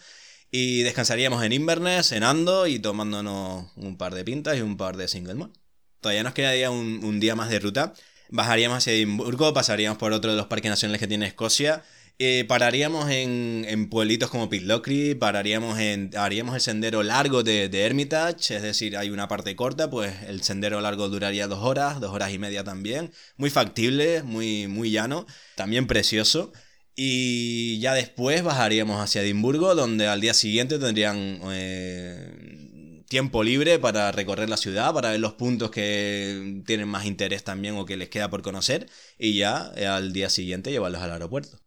Y 0.51 0.83
descansaríamos 0.83 1.45
en 1.45 1.53
Inverness, 1.53 2.09
cenando 2.09 2.67
y 2.67 2.79
tomándonos 2.79 3.67
un 3.77 3.97
par 3.99 4.15
de 4.15 4.25
pintas 4.25 4.57
y 4.57 4.63
un 4.63 4.77
par 4.77 4.97
de 4.97 5.09
single 5.09 5.35
malt. 5.35 5.55
Todavía 6.01 6.23
nos 6.23 6.33
quedaría 6.33 6.71
un, 6.71 7.05
un 7.05 7.21
día 7.21 7.35
más 7.35 7.51
de 7.51 7.59
ruta 7.59 7.95
bajaríamos 8.31 8.79
hacia 8.79 8.93
Edimburgo, 8.93 9.53
pasaríamos 9.55 9.99
por 9.99 10.13
otro 10.13 10.31
de 10.31 10.37
los 10.37 10.47
parques 10.47 10.71
nacionales 10.71 11.01
que 11.01 11.07
tiene 11.07 11.27
Escocia. 11.27 11.83
Eh, 12.21 12.45
pararíamos 12.49 13.09
en, 13.11 13.65
en, 13.69 13.89
pueblitos 13.89 14.29
como 14.29 14.51
Pitlochry, 14.51 15.15
pararíamos 15.15 15.79
en, 15.79 16.11
haríamos 16.17 16.57
el 16.57 16.61
sendero 16.61 17.05
largo 17.05 17.45
de, 17.45 17.69
de, 17.69 17.83
Hermitage, 17.83 18.57
es 18.57 18.63
decir, 18.63 18.97
hay 18.97 19.11
una 19.11 19.29
parte 19.29 19.55
corta, 19.55 19.89
pues 19.89 20.15
el 20.27 20.43
sendero 20.43 20.81
largo 20.81 21.09
duraría 21.09 21.47
dos 21.47 21.63
horas, 21.63 22.01
dos 22.01 22.13
horas 22.13 22.33
y 22.33 22.39
media 22.41 22.65
también, 22.65 23.13
muy 23.37 23.51
factible, 23.51 24.25
muy, 24.25 24.67
muy 24.67 24.91
llano, 24.91 25.27
también 25.55 25.87
precioso. 25.87 26.53
Y 27.01 27.79
ya 27.79 27.95
después 27.95 28.43
bajaríamos 28.43 29.01
hacia 29.01 29.23
Edimburgo, 29.23 29.77
donde 29.77 30.09
al 30.09 30.21
día 30.21 30.35
siguiente 30.35 30.81
tendrían 30.81 31.39
eh, 31.45 33.05
tiempo 33.09 33.45
libre 33.45 33.79
para 33.79 34.11
recorrer 34.11 34.51
la 34.51 34.57
ciudad, 34.57 34.93
para 34.93 35.13
ver 35.13 35.21
los 35.21 35.35
puntos 35.35 35.71
que 35.71 36.61
tienen 36.67 36.89
más 36.89 37.05
interés 37.05 37.45
también 37.45 37.77
o 37.77 37.85
que 37.85 37.97
les 37.97 38.09
queda 38.09 38.29
por 38.31 38.43
conocer 38.43 38.91
y 39.17 39.39
ya 39.39 39.71
eh, 39.77 39.87
al 39.87 40.13
día 40.13 40.29
siguiente 40.29 40.73
llevarlos 40.73 41.01
al 41.01 41.13
aeropuerto. 41.13 41.61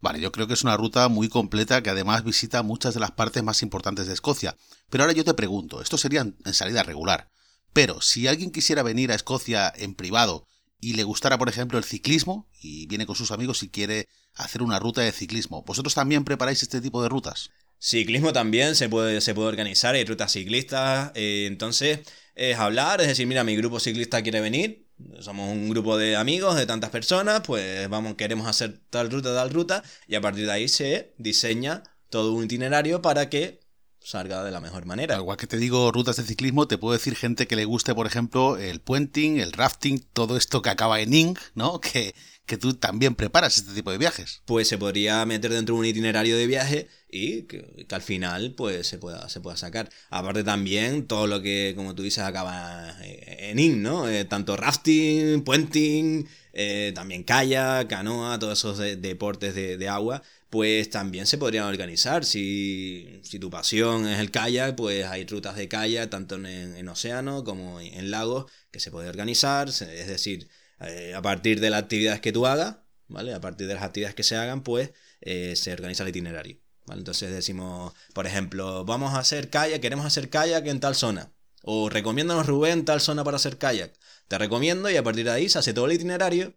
Vale, 0.00 0.20
yo 0.20 0.30
creo 0.30 0.46
que 0.46 0.52
es 0.52 0.62
una 0.62 0.76
ruta 0.76 1.08
muy 1.08 1.30
completa 1.30 1.82
que 1.82 1.88
además 1.88 2.22
visita 2.22 2.62
muchas 2.62 2.92
de 2.92 3.00
las 3.00 3.12
partes 3.12 3.42
más 3.42 3.62
importantes 3.62 4.06
de 4.06 4.12
Escocia. 4.12 4.58
Pero 4.90 5.04
ahora 5.04 5.14
yo 5.14 5.24
te 5.24 5.32
pregunto, 5.32 5.80
esto 5.80 5.96
sería 5.96 6.20
en 6.20 6.52
salida 6.52 6.82
regular. 6.82 7.30
Pero 7.72 8.02
si 8.02 8.28
alguien 8.28 8.50
quisiera 8.50 8.82
venir 8.82 9.10
a 9.10 9.14
Escocia 9.14 9.72
en 9.74 9.94
privado 9.94 10.46
y 10.80 10.94
le 10.94 11.04
gustara, 11.04 11.38
por 11.38 11.48
ejemplo, 11.48 11.78
el 11.78 11.84
ciclismo 11.84 12.48
y 12.60 12.86
viene 12.86 13.06
con 13.06 13.16
sus 13.16 13.30
amigos 13.30 13.62
y 13.62 13.68
quiere 13.68 14.08
hacer 14.34 14.62
una 14.62 14.78
ruta 14.78 15.00
de 15.00 15.12
ciclismo, 15.12 15.62
¿vosotros 15.62 15.94
también 15.94 16.24
preparáis 16.24 16.62
este 16.62 16.80
tipo 16.80 17.02
de 17.02 17.08
rutas? 17.08 17.50
Ciclismo 17.78 18.32
también 18.32 18.74
se 18.74 18.88
puede, 18.88 19.20
se 19.20 19.34
puede 19.34 19.48
organizar, 19.48 19.94
hay 19.94 20.04
rutas 20.04 20.32
ciclistas, 20.32 21.12
eh, 21.14 21.46
entonces 21.46 22.00
es 22.34 22.56
hablar, 22.58 23.00
es 23.00 23.08
decir, 23.08 23.26
mira, 23.26 23.44
mi 23.44 23.56
grupo 23.56 23.80
ciclista 23.80 24.22
quiere 24.22 24.40
venir, 24.40 24.86
Somos 25.20 25.52
un 25.52 25.68
grupo 25.68 25.98
de 25.98 26.16
amigos, 26.16 26.56
de 26.56 26.66
tantas 26.66 26.90
personas, 26.90 27.42
pues 27.46 27.88
vamos, 27.88 28.14
queremos 28.14 28.46
hacer 28.46 28.80
tal 28.90 29.10
ruta, 29.10 29.34
tal 29.34 29.50
ruta, 29.50 29.82
y 30.06 30.14
a 30.14 30.20
partir 30.20 30.46
de 30.46 30.52
ahí 30.52 30.68
se 30.68 31.12
diseña 31.18 31.82
todo 32.08 32.32
un 32.32 32.44
itinerario 32.44 33.02
para 33.02 33.28
que 33.28 33.60
salga 34.06 34.44
de 34.44 34.52
la 34.52 34.60
mejor 34.60 34.86
manera. 34.86 35.16
Igual 35.16 35.36
que 35.36 35.48
te 35.48 35.56
digo 35.56 35.90
rutas 35.90 36.16
de 36.16 36.22
ciclismo, 36.22 36.68
te 36.68 36.78
puedo 36.78 36.92
decir 36.92 37.16
gente 37.16 37.48
que 37.48 37.56
le 37.56 37.64
guste, 37.64 37.92
por 37.92 38.06
ejemplo, 38.06 38.56
el 38.56 38.80
puenting, 38.80 39.40
el 39.40 39.52
rafting, 39.52 39.98
todo 40.12 40.36
esto 40.36 40.62
que 40.62 40.70
acaba 40.70 41.00
en 41.00 41.12
ing, 41.12 41.34
¿no? 41.54 41.80
Que, 41.80 42.14
que 42.46 42.56
tú 42.56 42.74
también 42.74 43.16
preparas 43.16 43.58
este 43.58 43.72
tipo 43.72 43.90
de 43.90 43.98
viajes. 43.98 44.42
Pues 44.44 44.68
se 44.68 44.78
podría 44.78 45.26
meter 45.26 45.52
dentro 45.52 45.74
de 45.74 45.80
un 45.80 45.86
itinerario 45.86 46.36
de 46.36 46.46
viaje 46.46 46.88
y 47.10 47.42
que, 47.42 47.86
al 47.90 48.02
final 48.02 48.54
pues 48.56 48.86
se 48.86 48.98
pueda, 48.98 49.28
se 49.28 49.40
pueda 49.40 49.56
sacar. 49.56 49.90
Aparte 50.10 50.44
también 50.44 51.08
todo 51.08 51.26
lo 51.26 51.42
que, 51.42 51.72
como 51.74 51.96
tú 51.96 52.04
dices, 52.04 52.22
acaba 52.22 52.94
en 53.02 53.58
ing, 53.58 53.82
¿no? 53.82 54.08
Eh, 54.08 54.24
tanto 54.24 54.56
rafting, 54.56 55.42
puenting, 55.42 56.28
eh, 56.52 56.92
también 56.94 57.24
kayak, 57.24 57.88
canoa, 57.88 58.38
todos 58.38 58.56
esos 58.56 58.78
deportes 58.78 59.56
de, 59.56 59.76
de 59.76 59.88
agua 59.88 60.22
pues 60.50 60.90
también 60.90 61.26
se 61.26 61.38
podrían 61.38 61.64
organizar. 61.66 62.24
Si, 62.24 63.20
si, 63.24 63.38
tu 63.38 63.50
pasión 63.50 64.08
es 64.08 64.18
el 64.20 64.30
kayak, 64.30 64.76
pues 64.76 65.04
hay 65.06 65.26
rutas 65.26 65.56
de 65.56 65.68
kayak 65.68 66.10
tanto 66.10 66.36
en, 66.36 66.46
en 66.46 66.88
océano 66.88 67.44
como 67.44 67.80
en, 67.80 68.10
lagos 68.10 68.50
que 68.70 68.80
se 68.80 68.90
puede 68.90 69.08
organizar. 69.08 69.68
Es 69.68 70.06
decir, 70.06 70.48
eh, 70.80 71.14
a 71.14 71.22
partir 71.22 71.60
de 71.60 71.70
las 71.70 71.82
actividades 71.82 72.20
que 72.20 72.32
tú 72.32 72.46
hagas, 72.46 72.76
¿vale? 73.08 73.34
A 73.34 73.40
partir 73.40 73.66
de 73.66 73.74
las 73.74 73.82
actividades 73.82 74.14
que 74.14 74.22
se 74.22 74.36
hagan, 74.36 74.62
pues 74.62 74.92
eh, 75.20 75.56
se 75.56 75.72
organiza 75.72 76.02
el 76.04 76.10
itinerario. 76.10 76.58
¿vale? 76.86 77.00
Entonces 77.00 77.30
decimos, 77.32 77.92
por 78.14 78.26
ejemplo, 78.26 78.84
vamos 78.84 79.14
a 79.14 79.18
hacer 79.18 79.50
kayak, 79.50 79.80
queremos 79.80 80.06
hacer 80.06 80.30
kayak 80.30 80.66
en 80.66 80.80
tal 80.80 80.94
zona. 80.94 81.32
O 81.62 81.88
recomiéndanos 81.88 82.46
Rubén 82.46 82.84
tal 82.84 83.00
zona 83.00 83.24
para 83.24 83.36
hacer 83.38 83.58
kayak. 83.58 83.92
Te 84.28 84.38
recomiendo 84.38 84.90
y 84.90 84.96
a 84.96 85.02
partir 85.02 85.24
de 85.24 85.32
ahí 85.32 85.48
se 85.48 85.58
hace 85.58 85.72
todo 85.72 85.86
el 85.86 85.92
itinerario 85.92 86.54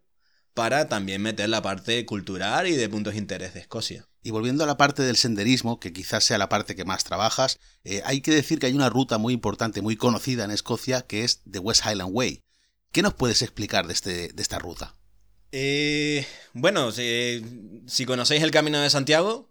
para 0.54 0.88
también 0.88 1.22
meter 1.22 1.48
la 1.48 1.62
parte 1.62 2.04
cultural 2.06 2.66
y 2.66 2.76
de 2.76 2.88
puntos 2.88 3.14
de 3.14 3.20
interés 3.20 3.54
de 3.54 3.60
Escocia. 3.60 4.08
Y 4.22 4.30
volviendo 4.30 4.64
a 4.64 4.66
la 4.66 4.76
parte 4.76 5.02
del 5.02 5.16
senderismo, 5.16 5.80
que 5.80 5.92
quizás 5.92 6.24
sea 6.24 6.38
la 6.38 6.48
parte 6.48 6.76
que 6.76 6.84
más 6.84 7.04
trabajas, 7.04 7.58
eh, 7.84 8.02
hay 8.04 8.20
que 8.20 8.32
decir 8.32 8.58
que 8.58 8.66
hay 8.66 8.74
una 8.74 8.90
ruta 8.90 9.16
muy 9.18 9.32
importante, 9.32 9.80
muy 9.80 9.96
conocida 9.96 10.44
en 10.44 10.50
Escocia, 10.50 11.02
que 11.02 11.24
es 11.24 11.40
The 11.50 11.58
West 11.58 11.84
Highland 11.86 12.10
Way. 12.12 12.42
¿Qué 12.92 13.02
nos 13.02 13.14
puedes 13.14 13.42
explicar 13.42 13.86
de, 13.86 13.92
este, 13.94 14.28
de 14.28 14.42
esta 14.42 14.58
ruta? 14.58 14.96
Eh, 15.52 16.26
bueno, 16.52 16.92
si, 16.92 17.42
si 17.86 18.04
conocéis 18.04 18.42
el 18.42 18.50
Camino 18.50 18.80
de 18.80 18.90
Santiago, 18.90 19.49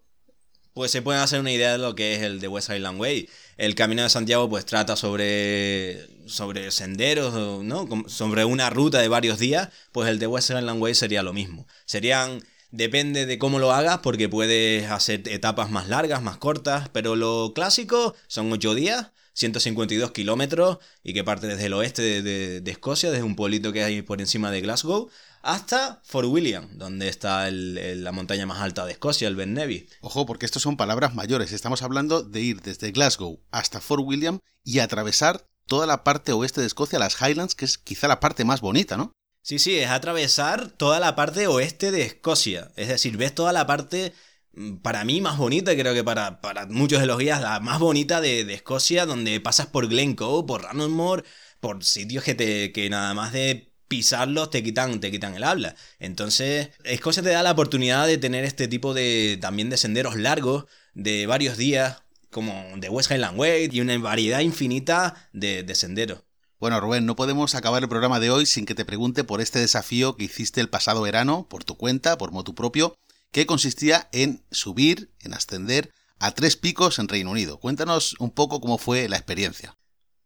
pues 0.74 0.92
se 0.92 1.02
pueden 1.02 1.22
hacer 1.22 1.40
una 1.40 1.52
idea 1.52 1.74
de 1.74 1.78
lo 1.78 1.96
que 1.96 2.16
es 2.16 2.22
el 2.22 2.40
The 2.40 2.48
West 2.48 2.70
Highland 2.70 3.00
Way. 3.00 3.30
El 3.58 3.76
Camino 3.76 4.04
de 4.04 4.10
Santiago 4.10 4.50
pues 4.50 4.66
trata 4.66 4.96
sobre, 4.96 6.08
sobre 6.28 6.72
senderos, 6.72 7.64
¿no? 7.64 7.88
Sobre 8.08 8.46
una 8.46 8.70
ruta 8.70 9.00
de 9.00 9.08
varios 9.08 9.40
días, 9.40 9.70
pues 9.92 10.10
el 10.10 10.20
The 10.20 10.28
West 10.28 10.50
Highland 10.50 10.82
Way 10.82 10.96
sería 10.96 11.24
lo 11.24 11.34
mismo. 11.34 11.68
Serían, 11.86 12.44
depende 12.72 13.26
de 13.26 13.38
cómo 13.38 13.60
lo 13.60 13.74
hagas, 13.74 14.00
porque 14.00 14.30
puedes 14.30 14.90
hacer 14.90 15.28
etapas 15.28 15.70
más 15.70 15.88
largas, 15.90 16.22
más 16.22 16.38
cortas, 16.38 16.90
pero 16.90 17.16
lo 17.16 17.54
clásico 17.54 18.16
son 18.28 18.52
8 18.52 18.76
días 18.76 19.12
152 19.40 20.12
kilómetros 20.12 20.80
y 21.02 21.14
que 21.14 21.24
parte 21.24 21.48
desde 21.48 21.68
el 21.68 21.74
oeste 21.74 22.22
de, 22.22 22.70
Escocia, 22.70 23.10
desde 23.10 23.24
un 23.24 23.38
pueblito 23.38 23.72
que 23.72 23.84
hay 23.84 24.02
por 24.02 24.20
encima 24.20 24.52
de 24.52 24.60
Glasgow, 24.60 25.10
hasta 25.42 26.02
Fort 26.04 26.28
William, 26.28 26.78
donde 26.78 27.08
está 27.08 27.50
la 27.52 28.12
montaña 28.12 28.46
más 28.46 28.60
alta 28.60 28.86
de 28.86 28.94
Escocia, 28.94 29.28
el 29.28 29.36
Ben 29.36 29.54
Nevis. 29.54 29.86
Ojo, 30.02 30.26
porque 30.26 30.46
estos 30.46 30.62
son 30.62 30.78
palabras 30.78 31.16
mayores. 31.16 31.52
Estamos 31.52 31.82
hablando 31.82 32.24
de 32.24 32.42
ir 32.42 32.62
desde 32.62 32.92
Glasgow 32.92 33.40
hasta 33.52 33.82
Fort 33.82 34.04
William 34.06 34.40
y 34.64 34.80
atravesar 34.80 35.46
toda 35.66 35.86
la 35.86 36.04
parte 36.04 36.34
oeste 36.34 36.62
de 36.62 36.68
Escocia, 36.68 37.00
las 37.00 37.22
Highlands, 37.22 37.56
que 37.56 37.66
es 37.66 37.78
quizá 37.78 38.08
la 38.08 38.20
parte 38.20 38.46
más 38.46 38.62
bonita, 38.62 38.98
¿no? 38.98 39.12
Sí, 39.42 39.60
sí, 39.60 39.78
es 39.78 39.90
atravesar 39.90 40.70
toda 40.70 41.00
la 41.00 41.16
parte 41.16 41.48
oeste 41.48 41.92
de 41.92 42.02
Escocia. 42.02 42.72
Es 42.76 42.88
decir, 42.88 43.18
ves 43.18 43.34
toda 43.34 43.54
la 43.54 43.66
parte 43.66 44.14
Mm, 44.54 44.78
para 44.78 45.06
mí 45.06 45.22
más 45.22 45.38
bonita, 45.38 45.76
creo 45.76 45.94
que 45.94 46.04
para, 46.04 46.42
para 46.42 46.66
muchos 46.66 47.00
de 47.00 47.06
los 47.06 47.18
guías, 47.20 47.42
la 47.42 47.60
más 47.60 47.80
bonita 47.80 48.20
de, 48.22 48.42
Escocia, 48.54 49.06
donde 49.06 49.40
pasas 49.40 49.68
por 49.68 49.88
Glencoe, 49.88 50.46
por 50.46 50.64
Ranelmore, 50.64 51.24
por 51.60 51.84
sitios 51.84 52.24
que, 52.24 52.36
te, 52.36 52.72
que 52.72 52.90
nada 52.90 53.14
más 53.14 53.32
de 53.32 53.69
pisarlos 53.90 54.50
te 54.50 54.64
quitan, 54.64 55.02
te 55.02 55.12
quitan 55.12 55.36
el 55.36 55.44
habla. 55.44 55.76
Entonces, 56.00 56.70
Escocia 56.86 57.22
te 57.22 57.30
da 57.30 57.44
la 57.44 57.52
oportunidad 57.52 58.08
de 58.08 58.18
tener 58.18 58.46
este 58.46 58.70
tipo 58.70 58.94
de 58.94 59.38
también 59.42 59.70
de 59.70 59.76
senderos 59.76 60.16
largos, 60.16 60.66
de 60.94 61.28
varios 61.28 61.58
días, 61.58 62.04
como 62.30 62.54
de 62.78 62.88
West 62.88 63.12
Highland 63.12 63.38
Way, 63.38 63.70
y 63.74 63.82
una 63.82 63.98
variedad 63.98 64.40
infinita 64.40 65.30
de, 65.34 65.64
de 65.64 65.76
senderos. 65.76 66.24
Bueno, 66.60 66.80
Rubén, 66.80 67.06
no 67.06 67.16
podemos 67.16 67.56
acabar 67.56 67.82
el 67.82 67.90
programa 67.90 68.20
de 68.20 68.30
hoy 68.30 68.46
sin 68.46 68.66
que 68.66 68.76
te 68.76 68.86
pregunte 68.86 69.24
por 69.24 69.42
este 69.42 69.60
desafío 69.60 70.16
que 70.16 70.26
hiciste 70.26 70.62
el 70.62 70.70
pasado 70.70 71.02
verano, 71.02 71.48
por 71.50 71.64
tu 71.64 71.76
cuenta, 71.76 72.18
por 72.18 72.32
motu 72.32 72.54
propio, 72.54 72.96
que 73.32 73.46
consistía 73.46 74.10
en 74.12 74.44
subir, 74.52 75.12
en 75.22 75.34
ascender 75.34 75.92
a 76.20 76.32
tres 76.32 76.58
picos 76.58 77.00
en 77.00 77.08
Reino 77.08 77.32
Unido. 77.32 77.60
Cuéntanos 77.60 78.16
un 78.20 78.32
poco 78.32 78.60
cómo 78.62 78.78
fue 78.78 79.08
la 79.08 79.18
experiencia. 79.18 79.78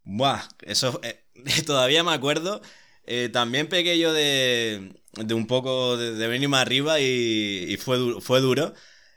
Buah, 0.03 0.41
eso 0.61 0.99
eh, 1.03 1.23
todavía 1.65 2.03
me 2.03 2.13
acuerdo. 2.13 2.61
Eh, 3.05 3.29
también 3.31 3.67
pegué 3.67 3.99
yo 3.99 4.13
de, 4.13 4.93
de 5.13 5.33
un 5.33 5.47
poco 5.47 5.97
de, 5.97 6.27
venir 6.27 6.49
más 6.49 6.61
arriba 6.61 6.99
y, 6.99 7.77
fue, 7.79 8.21
fue 8.21 8.39
duro. 8.39 8.73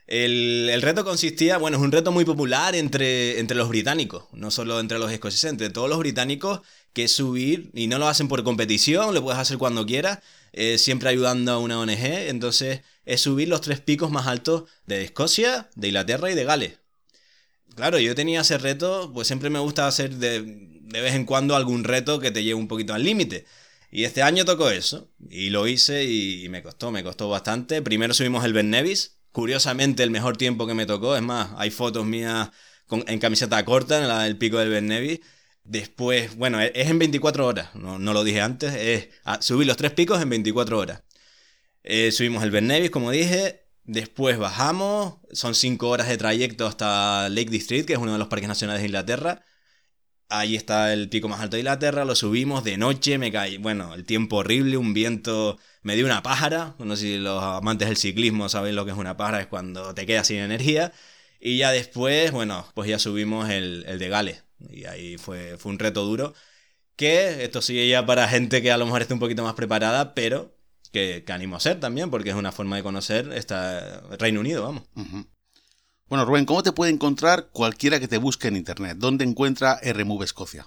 El, 0.07 0.69
el, 0.71 0.81
reto 0.81 1.03
consistía, 1.03 1.57
bueno, 1.57 1.77
es 1.77 1.83
un 1.83 1.91
reto 1.91 2.11
muy 2.11 2.23
popular 2.23 2.75
entre, 2.75 3.39
entre 3.39 3.57
los 3.57 3.67
británicos, 3.67 4.25
no 4.31 4.51
solo 4.51 4.79
entre 4.79 4.99
los 4.99 5.11
escoceses, 5.11 5.49
entre 5.49 5.69
todos 5.69 5.89
los 5.89 5.99
británicos, 5.99 6.61
que 6.93 7.09
subir, 7.09 7.71
y 7.73 7.87
no 7.87 7.99
lo 7.99 8.07
hacen 8.07 8.29
por 8.29 8.43
competición, 8.43 9.13
lo 9.13 9.21
puedes 9.21 9.39
hacer 9.39 9.57
cuando 9.57 9.85
quieras, 9.85 10.19
eh, 10.53 10.77
siempre 10.77 11.09
ayudando 11.09 11.51
a 11.51 11.59
una 11.59 11.79
ONG, 11.79 12.29
entonces 12.29 12.81
es 13.05 13.21
subir 13.21 13.49
los 13.49 13.61
tres 13.61 13.81
picos 13.81 14.09
más 14.09 14.27
altos 14.27 14.63
de 14.85 15.03
Escocia, 15.03 15.69
de 15.75 15.89
Inglaterra 15.89 16.31
y 16.31 16.35
de 16.35 16.45
Gales. 16.45 16.79
Claro, 17.75 17.99
yo 17.99 18.15
tenía 18.15 18.41
ese 18.41 18.57
reto, 18.57 19.11
pues 19.13 19.27
siempre 19.27 19.49
me 19.49 19.59
gusta 19.59 19.87
hacer 19.87 20.15
de, 20.15 20.41
de 20.41 21.01
vez 21.01 21.13
en 21.15 21.25
cuando 21.25 21.55
algún 21.55 21.83
reto 21.83 22.19
que 22.19 22.31
te 22.31 22.43
lleve 22.43 22.55
un 22.55 22.67
poquito 22.67 22.93
al 22.93 23.03
límite. 23.03 23.45
Y 23.97 24.03
este 24.03 24.21
año 24.21 24.45
tocó 24.45 24.69
eso, 24.69 25.09
y 25.27 25.49
lo 25.49 25.65
hice 25.65 26.03
y, 26.03 26.47
me 26.49 26.61
costó, 26.61 26.91
me 26.91 27.03
costó 27.03 27.29
bastante. 27.29 27.81
Primero 27.81 28.13
subimos 28.13 28.45
el 28.45 28.53
Ben 28.53 28.69
Nevis, 28.69 29.17
curiosamente 29.31 30.03
el 30.03 30.11
mejor 30.11 30.37
tiempo 30.37 30.67
que 30.67 30.75
me 30.75 30.85
tocó, 30.85 31.15
es 31.15 31.23
más, 31.23 31.49
hay 31.57 31.71
fotos 31.71 32.05
mías 32.05 32.51
en 32.91 33.17
camiseta 33.17 33.65
corta 33.65 33.97
en 33.97 34.27
el 34.27 34.37
pico 34.37 34.59
del 34.59 34.69
Ben 34.69 34.85
Nevis 34.85 35.21
Después, 35.63 36.35
bueno, 36.35 36.61
es 36.61 36.71
en 36.75 36.99
24 36.99 37.47
horas, 37.47 37.73
no, 37.73 37.97
lo 37.97 38.23
dije 38.23 38.39
antes, 38.39 38.75
es 38.75 39.09
subir 39.39 39.65
los 39.65 39.77
tres 39.77 39.93
picos 39.93 40.21
en 40.21 40.29
24 40.29 40.77
horas. 40.77 41.01
Eh, 41.81 42.11
subimos 42.11 42.43
el 42.43 42.51
Ben 42.51 42.67
Nevis, 42.67 42.91
como 42.91 43.09
dije, 43.09 43.65
después 43.83 44.37
bajamos, 44.37 45.15
son 45.31 45.55
5 45.55 45.89
horas 45.89 46.07
de 46.07 46.17
trayecto 46.17 46.67
hasta 46.67 47.29
Lake 47.29 47.49
District, 47.49 47.87
que 47.87 47.93
es 47.93 47.99
uno 47.99 48.13
de 48.13 48.19
los 48.19 48.27
parques 48.27 48.47
nacionales 48.47 48.83
de 48.83 48.89
Inglaterra. 48.89 49.43
Ahí 50.29 50.57
está 50.57 50.91
el 50.91 51.07
pico 51.07 51.29
más 51.29 51.39
alto 51.39 51.55
de 51.55 51.61
Inglaterra, 51.61 52.03
lo 52.03 52.13
subimos 52.13 52.63
de 52.65 52.77
noche, 52.77 53.17
me 53.17 53.31
caí, 53.31 53.57
bueno, 53.57 53.93
el 53.93 54.03
tiempo 54.05 54.37
horrible, 54.37 54.75
un 54.75 54.93
viento, 54.93 55.57
me 55.83 55.95
dio 55.95 56.05
una 56.05 56.21
pájara, 56.21 56.75
no 56.79 56.97
sé 56.97 57.03
si 57.03 57.17
los 57.17 57.41
amantes 57.41 57.87
del 57.87 57.95
ciclismo 57.95 58.49
saben 58.49 58.75
lo 58.75 58.83
que 58.83 58.91
es 58.91 58.97
una 58.97 59.15
pájara, 59.15 59.39
es 59.39 59.47
cuando 59.47 59.93
te 59.93 60.05
quedas 60.05 60.27
sin 60.27 60.37
energía. 60.39 60.91
Y 61.39 61.57
ya 61.57 61.71
después, 61.71 62.31
bueno, 62.31 62.65
pues 62.73 62.89
ya 62.89 62.99
subimos 62.99 63.49
el, 63.49 63.85
el 63.87 63.99
de 63.99 64.09
Gales, 64.09 64.43
y 64.69 64.83
ahí 64.85 65.17
fue, 65.17 65.57
fue 65.57 65.71
un 65.71 65.79
reto 65.79 66.03
duro. 66.03 66.33
Que 66.97 67.43
esto 67.45 67.61
sigue 67.61 67.87
ya 67.87 68.05
para 68.05 68.27
gente 68.27 68.61
que 68.61 68.71
a 68.71 68.77
lo 68.77 68.85
mejor 68.85 69.01
esté 69.01 69.13
un 69.13 69.19
poquito 69.19 69.43
más 69.43 69.53
preparada, 69.53 70.13
pero 70.15 70.57
que, 70.91 71.23
que 71.25 71.31
animo 71.31 71.55
a 71.55 71.59
ser 71.59 71.79
también, 71.79 72.09
porque 72.09 72.31
es 72.31 72.35
una 72.35 72.51
forma 72.51 72.75
de 72.75 72.83
conocer 72.83 73.31
esta 73.33 74.01
Reino 74.17 74.39
Unido, 74.41 74.63
vamos. 74.63 74.83
Bueno, 76.09 76.23
Rubén, 76.23 76.45
¿cómo 76.45 76.63
te 76.63 76.71
puede 76.71 76.91
encontrar 76.91 77.49
cualquiera 77.51 77.99
que 77.99 78.07
te 78.07 78.17
busque 78.17 78.47
en 78.47 78.55
internet? 78.55 78.97
¿Dónde 78.97 79.25
encuentra 79.25 79.77
RMove 79.83 80.23
Escocia? 80.23 80.65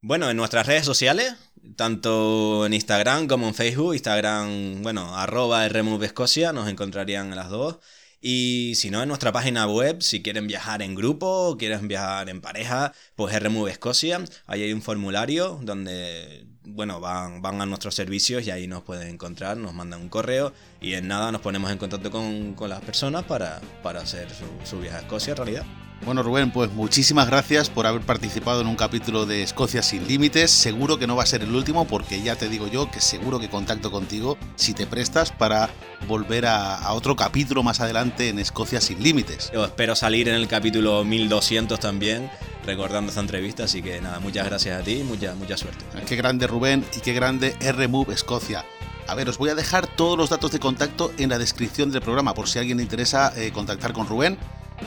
Bueno, 0.00 0.28
en 0.28 0.36
nuestras 0.36 0.66
redes 0.66 0.84
sociales, 0.84 1.32
tanto 1.76 2.66
en 2.66 2.74
Instagram 2.74 3.28
como 3.28 3.46
en 3.46 3.54
Facebook, 3.54 3.94
Instagram, 3.94 4.82
bueno, 4.82 5.16
arroba 5.16 5.68
RMove 5.68 6.06
Escocia, 6.06 6.52
nos 6.52 6.68
encontrarían 6.68 7.28
en 7.28 7.36
las 7.36 7.50
dos. 7.50 7.78
Y 8.26 8.72
si 8.76 8.88
no, 8.88 9.02
en 9.02 9.08
nuestra 9.08 9.32
página 9.32 9.66
web, 9.66 10.00
si 10.00 10.22
quieren 10.22 10.46
viajar 10.46 10.80
en 10.80 10.94
grupo, 10.94 11.56
quieren 11.58 11.88
viajar 11.88 12.30
en 12.30 12.40
pareja, 12.40 12.94
pues 13.16 13.38
Remove 13.38 13.70
Escocia. 13.70 14.24
Ahí 14.46 14.62
hay 14.62 14.72
un 14.72 14.80
formulario 14.80 15.60
donde, 15.62 16.46
bueno, 16.64 17.00
van, 17.00 17.42
van 17.42 17.60
a 17.60 17.66
nuestros 17.66 17.94
servicios 17.94 18.46
y 18.46 18.50
ahí 18.50 18.66
nos 18.66 18.82
pueden 18.82 19.08
encontrar, 19.08 19.58
nos 19.58 19.74
mandan 19.74 20.00
un 20.00 20.08
correo 20.08 20.54
y 20.80 20.94
en 20.94 21.06
nada 21.06 21.32
nos 21.32 21.42
ponemos 21.42 21.70
en 21.70 21.76
contacto 21.76 22.10
con, 22.10 22.56
las 22.66 22.80
personas 22.80 23.24
para, 23.24 23.60
para 23.82 24.00
hacer 24.00 24.26
su, 24.30 24.46
su 24.64 24.80
viaje 24.80 24.96
a 24.96 25.00
Escocia 25.00 25.32
en 25.32 25.36
realidad. 25.36 25.83
Bueno, 26.02 26.22
Rubén, 26.22 26.50
pues 26.50 26.70
muchísimas 26.70 27.28
gracias 27.28 27.70
por 27.70 27.86
haber 27.86 28.02
participado 28.02 28.60
en 28.60 28.66
un 28.66 28.76
capítulo 28.76 29.24
de 29.24 29.42
Escocia 29.42 29.82
sin 29.82 30.06
límites. 30.06 30.50
Seguro 30.50 30.98
que 30.98 31.06
no 31.06 31.16
va 31.16 31.22
a 31.22 31.26
ser 31.26 31.42
el 31.42 31.54
último 31.54 31.86
porque 31.86 32.20
ya 32.20 32.36
te 32.36 32.48
digo 32.48 32.68
yo 32.68 32.90
que 32.90 33.00
seguro 33.00 33.38
que 33.38 33.48
contacto 33.48 33.90
contigo 33.90 34.36
si 34.56 34.74
te 34.74 34.86
prestas 34.86 35.32
para 35.32 35.70
volver 36.06 36.44
a, 36.46 36.92
otro 36.92 37.16
capítulo 37.16 37.62
más 37.62 37.80
adelante 37.80 38.28
en 38.28 38.38
Escocia 38.38 38.82
sin 38.82 39.02
límites. 39.02 39.50
Yo 39.54 39.64
espero 39.64 39.96
salir 39.96 40.28
en 40.28 40.34
el 40.34 40.46
capítulo 40.46 41.04
1200 41.04 41.80
también 41.80 42.30
recordando 42.66 43.10
esta 43.10 43.20
entrevista, 43.20 43.64
así 43.64 43.82
que 43.82 44.00
nada, 44.00 44.20
muchas 44.20 44.46
gracias 44.46 44.80
a 44.80 44.84
ti 44.84 45.00
y 45.00 45.04
mucha, 45.04 45.34
mucha 45.34 45.56
suerte. 45.56 45.84
Qué 46.06 46.16
grande 46.16 46.46
Rubén 46.46 46.84
y 46.96 47.00
qué 47.00 47.14
grande 47.14 47.56
R-Move 47.60 48.12
Escocia. 48.12 48.64
A 49.06 49.14
ver, 49.14 49.28
os 49.28 49.36
voy 49.36 49.50
a 49.50 49.54
dejar 49.54 49.86
todos 49.86 50.16
los 50.16 50.30
datos 50.30 50.50
de 50.50 50.58
contacto 50.58 51.12
en 51.18 51.28
la 51.28 51.38
descripción 51.38 51.90
del 51.90 52.00
programa 52.00 52.32
por 52.34 52.48
si 52.48 52.58
a 52.58 52.62
alguien 52.62 52.78
le 52.78 52.82
interesa 52.82 53.32
eh, 53.36 53.52
contactar 53.52 53.92
con 53.92 54.06
Rubén. 54.06 54.38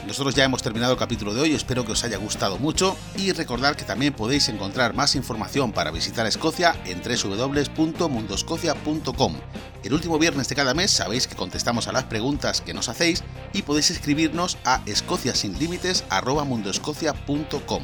Nosotros 0.06 0.36
ya 0.36 0.44
hemos 0.44 0.62
terminado 0.62 0.92
el 0.94 1.00
capítulo 1.00 1.34
de 1.34 1.42
hoy, 1.42 1.54
espero 1.54 1.86
que 1.86 1.94
os 1.94 2.04
haya 2.04 2.18
gustado 2.18 2.58
mucho 2.58 2.98
y 3.16 3.32
recordad 3.32 3.76
que 3.76 3.86
también 3.86 4.14
podéis 4.14 4.50
encontrar 4.50 4.94
más 4.94 5.16
información 5.16 5.72
para 5.72 5.92
visitar 5.92 6.26
Escocia 6.26 6.76
en 6.86 7.02
www.mundoscocia.com. 7.02 9.36
El 9.84 9.94
último 9.94 10.18
viernes 10.20 10.50
de 10.50 10.56
cada 10.56 10.74
mes 10.74 10.92
sabéis 10.92 11.28
que 11.28 11.36
contestamos 11.36 11.88
a 11.88 11.94
las 11.94 12.06
preguntas 12.06 12.62
que 12.62 12.74
nos 12.74 12.90
hacéis 12.90 13.24
y 13.54 13.62
podéis 13.62 13.92
escribirnos 13.92 14.58
a 14.66 14.82
escociasinlímites.com. 14.86 17.84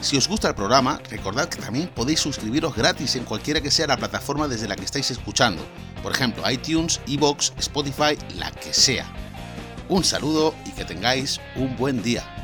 Si 0.00 0.16
os 0.16 0.28
gusta 0.28 0.48
el 0.48 0.54
programa, 0.54 1.00
recordad 1.10 1.48
que 1.48 1.60
también 1.60 1.88
podéis 1.88 2.20
suscribiros 2.20 2.74
gratis 2.74 3.16
en 3.16 3.24
cualquiera 3.24 3.60
que 3.60 3.70
sea 3.70 3.86
la 3.86 3.98
plataforma 3.98 4.48
desde 4.48 4.66
la 4.66 4.76
que 4.76 4.84
estáis 4.84 5.10
escuchando. 5.10 5.62
Por 6.02 6.12
ejemplo, 6.12 6.50
iTunes, 6.50 7.02
Evox, 7.06 7.52
Spotify, 7.58 8.16
la 8.36 8.50
que 8.50 8.72
sea. 8.72 9.29
Un 9.90 10.04
saludo 10.04 10.54
y 10.64 10.70
que 10.70 10.84
tengáis 10.84 11.40
un 11.56 11.76
buen 11.76 12.00
día. 12.00 12.39